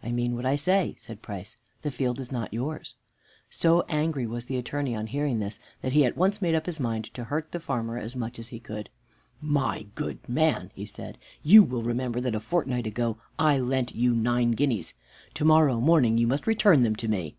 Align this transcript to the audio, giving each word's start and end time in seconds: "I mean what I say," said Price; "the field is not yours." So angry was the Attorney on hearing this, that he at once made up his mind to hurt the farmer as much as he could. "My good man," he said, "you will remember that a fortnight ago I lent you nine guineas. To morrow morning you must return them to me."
"I 0.00 0.12
mean 0.12 0.36
what 0.36 0.46
I 0.46 0.54
say," 0.54 0.94
said 0.96 1.22
Price; 1.22 1.56
"the 1.82 1.90
field 1.90 2.20
is 2.20 2.30
not 2.30 2.54
yours." 2.54 2.94
So 3.50 3.82
angry 3.88 4.24
was 4.24 4.46
the 4.46 4.58
Attorney 4.58 4.94
on 4.94 5.08
hearing 5.08 5.40
this, 5.40 5.58
that 5.80 5.90
he 5.92 6.04
at 6.04 6.16
once 6.16 6.40
made 6.40 6.54
up 6.54 6.66
his 6.66 6.78
mind 6.78 7.06
to 7.14 7.24
hurt 7.24 7.50
the 7.50 7.58
farmer 7.58 7.98
as 7.98 8.14
much 8.14 8.38
as 8.38 8.46
he 8.50 8.60
could. 8.60 8.90
"My 9.40 9.86
good 9.96 10.28
man," 10.28 10.70
he 10.76 10.86
said, 10.86 11.18
"you 11.42 11.64
will 11.64 11.82
remember 11.82 12.20
that 12.20 12.36
a 12.36 12.38
fortnight 12.38 12.86
ago 12.86 13.18
I 13.40 13.58
lent 13.58 13.92
you 13.92 14.14
nine 14.14 14.52
guineas. 14.52 14.94
To 15.34 15.44
morrow 15.44 15.80
morning 15.80 16.16
you 16.16 16.28
must 16.28 16.46
return 16.46 16.84
them 16.84 16.94
to 16.94 17.08
me." 17.08 17.34